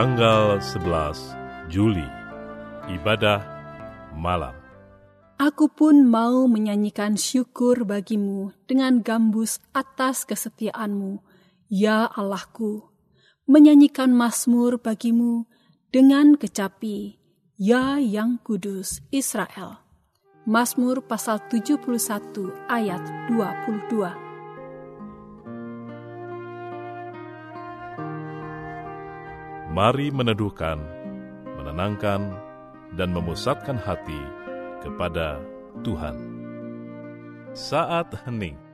[0.00, 2.08] tanggal 11 Juli,
[2.88, 3.44] ibadah
[4.16, 4.56] malam.
[5.36, 11.20] Aku pun mau menyanyikan syukur bagimu dengan gambus atas kesetiaanmu,
[11.68, 12.80] ya Allahku.
[13.44, 15.44] Menyanyikan mazmur bagimu
[15.92, 17.20] dengan kecapi,
[17.60, 19.84] ya yang kudus Israel.
[20.48, 24.29] Mazmur pasal 71 ayat 22.
[29.70, 30.82] Mari meneduhkan,
[31.54, 32.34] menenangkan,
[32.98, 34.18] dan memusatkan hati
[34.82, 35.38] kepada
[35.86, 36.18] Tuhan.
[37.54, 38.69] Saat hening.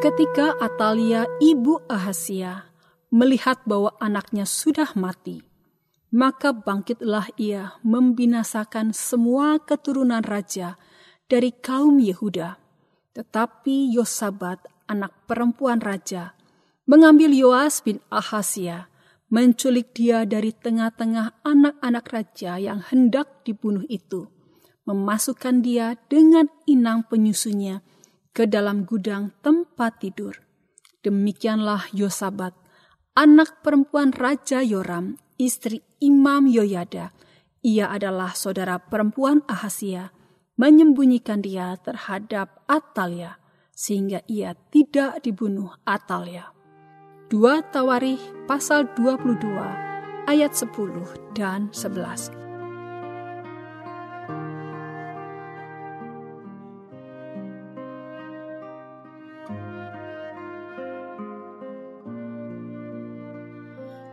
[0.00, 2.72] Ketika Atalia, ibu Ahasia,
[3.12, 5.44] melihat bahwa anaknya sudah mati,
[6.08, 10.80] maka bangkitlah ia membinasakan semua keturunan raja
[11.28, 12.56] dari kaum Yehuda.
[13.12, 16.32] Tetapi Yosabat, anak perempuan raja,
[16.88, 18.88] mengambil Yoas bin Ahasia,
[19.28, 24.32] menculik dia dari tengah-tengah anak-anak raja yang hendak dibunuh itu,
[24.88, 27.84] memasukkan dia dengan inang penyusunya
[28.30, 30.38] ke dalam gudang tempat tidur.
[31.00, 32.52] Demikianlah Yosabat,
[33.16, 37.12] anak perempuan Raja Yoram, istri Imam Yoyada.
[37.60, 40.12] Ia adalah saudara perempuan Ahasia,
[40.56, 43.40] menyembunyikan dia terhadap Atalia,
[43.72, 46.52] sehingga ia tidak dibunuh Atalia.
[47.30, 52.39] Dua Tawarih pasal 22 ayat 10 dan 11.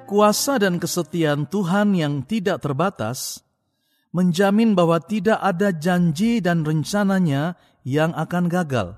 [0.08, 3.44] Kuasa dan kesetiaan Tuhan yang tidak terbatas
[4.16, 8.96] menjamin bahwa tidak ada janji dan rencananya yang akan gagal.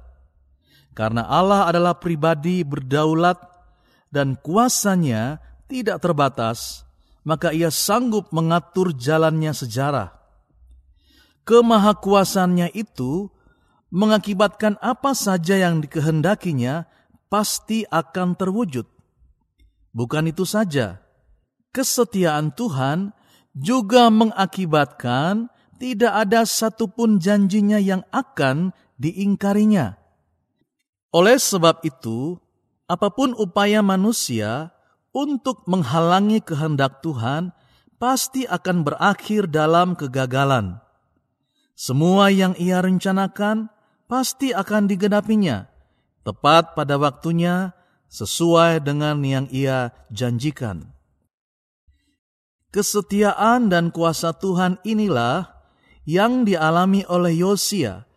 [0.93, 3.41] Karena Allah adalah pribadi berdaulat
[4.13, 6.85] dan kuasanya tidak terbatas,
[7.25, 10.13] maka ia sanggup mengatur jalannya sejarah.
[11.43, 13.33] Kemahakuasaannya itu
[13.89, 16.85] mengakibatkan apa saja yang dikehendakinya
[17.29, 18.85] pasti akan terwujud.
[19.93, 21.01] Bukan itu saja,
[21.73, 23.13] kesetiaan Tuhan
[23.57, 25.49] juga mengakibatkan
[25.81, 29.97] tidak ada satupun janjinya yang akan diingkarinya.
[31.09, 32.37] Oleh sebab itu,
[32.85, 34.69] apa pun upaya manusia
[35.09, 37.49] untuk menghalangi kehendak Tuhan
[37.97, 40.77] pasti akan berakhir dalam kegagalan.
[41.73, 43.71] Semua yang ia rencanakan
[44.09, 45.69] pasti akan digenapinya,
[46.25, 47.77] tepat pada waktunya
[48.09, 50.89] sesuai dengan yang ia janjikan.
[52.73, 55.53] Kesetiaan dan kuasa Tuhan inilah
[56.09, 58.09] yang dialami oleh Yosia,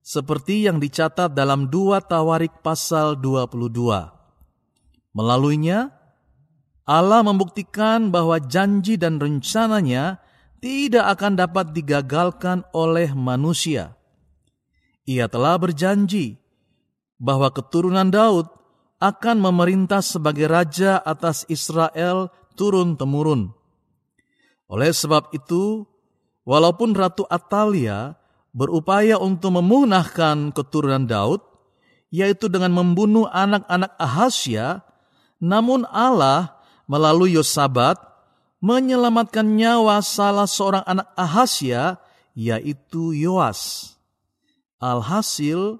[0.00, 4.12] seperti yang dicatat dalam dua Tawarik pasal 22.
[5.12, 5.92] Melaluinya,
[6.84, 10.20] Allah membuktikan bahwa janji dan rencananya
[10.60, 13.96] tidak akan dapat digagalkan oleh manusia.
[15.04, 16.40] Ia telah berjanji
[17.20, 18.48] bahwa keturunan Daud
[19.04, 23.52] akan memerintah sebagai raja atas Israel turun-temurun.
[24.64, 25.84] Oleh sebab itu,
[26.48, 28.16] walaupun Ratu Atalia
[28.56, 31.44] berupaya untuk memunahkan keturunan Daud,
[32.08, 34.80] yaitu dengan membunuh anak-anak Ahasya,
[35.42, 36.56] namun Allah
[36.88, 38.00] melalui Yosabat
[38.64, 42.00] menyelamatkan nyawa salah seorang anak Ahasya,
[42.32, 43.93] yaitu Yoas.
[44.82, 45.78] Alhasil,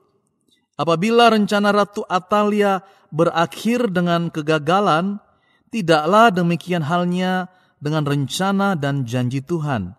[0.79, 5.23] apabila rencana Ratu Atalia berakhir dengan kegagalan,
[5.71, 7.51] tidaklah demikian halnya
[7.83, 9.95] dengan rencana dan janji Tuhan.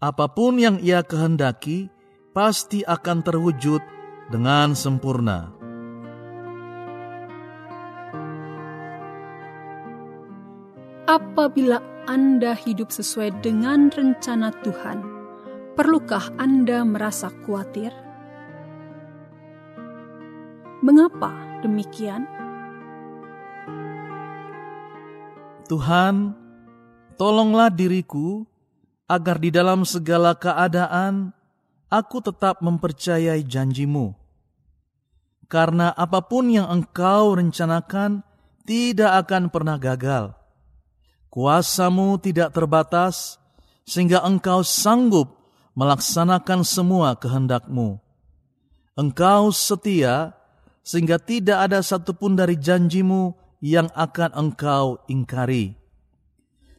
[0.00, 1.92] Apa pun yang ia kehendaki
[2.32, 3.84] pasti akan terwujud
[4.32, 5.52] dengan sempurna.
[11.10, 15.09] Apabila Anda hidup sesuai dengan rencana Tuhan,
[15.80, 17.88] perlukah Anda merasa khawatir?
[20.84, 21.32] Mengapa
[21.64, 22.28] demikian?
[25.72, 26.36] Tuhan,
[27.16, 28.44] tolonglah diriku
[29.08, 31.32] agar di dalam segala keadaan
[31.88, 34.12] aku tetap mempercayai janjimu.
[35.48, 38.20] Karena apa pun yang engkau rencanakan
[38.68, 40.36] tidak akan pernah gagal.
[41.32, 43.40] Kuasamu tidak terbatas,
[43.88, 45.39] sehingga engkau sanggup
[45.74, 47.98] melaksanakan semua kehendakmu.
[48.98, 50.34] Engkau setia,
[50.82, 53.32] sehingga tidak ada satupun dari janjimu
[53.62, 55.76] yang akan engkau ingkari.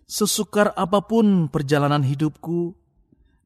[0.09, 2.75] Sesukar apa pun perjalanan hidupku,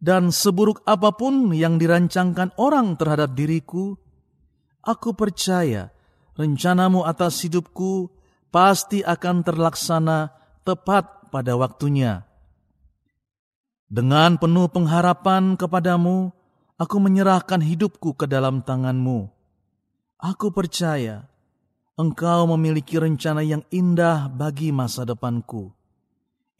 [0.01, 3.95] dan seburuk apa pun yang dirancangkan orang terhadap diriku,
[4.81, 5.93] aku percaya
[6.35, 8.11] rencanamu atas hidupku
[8.51, 10.35] pasti akan terlaksana
[10.67, 12.27] tepat pada waktunya.
[13.85, 16.33] Dengan penuh pengharapan kepadamu,
[16.81, 19.29] aku menyerahkan hidupku ke dalam tanganmu.
[20.17, 21.29] Aku percaya
[21.95, 25.71] Engkau memiliki rencana yang indah bagi masa depanku.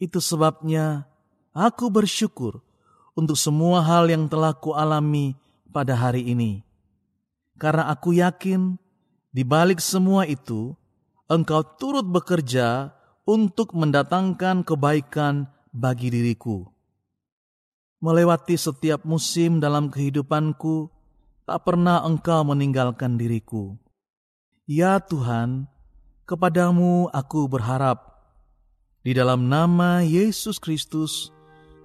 [0.00, 1.04] Itu sebabnya
[1.52, 2.64] aku bersyukur
[3.12, 5.36] untuk semua hal yang telah kualami
[5.74, 6.64] pada hari ini.
[7.60, 8.80] Karena aku yakin
[9.34, 10.72] di balik semua itu,
[11.26, 12.94] Engkau turut bekerja
[13.26, 16.75] untuk mendatangkan kebaikan bagi diriku.
[17.96, 20.92] Melewati setiap musim dalam kehidupanku,
[21.48, 23.78] tak pernah Engkau meninggalkan diriku
[24.66, 25.70] Ya Tuhan,
[26.26, 28.18] kepadamu aku berharap.
[29.06, 31.30] Di dalam nama Yesus Kristus,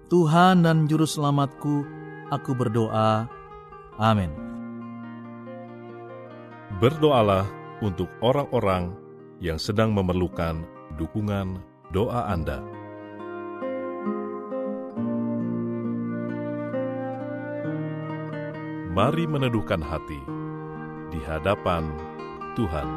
[0.10, 1.86] Tuhan dan Juru Selamatku,
[2.34, 3.30] aku berdoa.
[4.02, 4.34] Amin.
[6.82, 7.46] Berdoalah
[7.86, 8.98] untuk orang-orang
[9.38, 10.66] yang sedang memerlukan
[10.98, 11.62] dukungan
[11.94, 12.81] doa Anda.
[18.92, 20.20] Mari meneduhkan hati
[21.16, 21.88] di hadapan
[22.60, 22.88] Tuhan.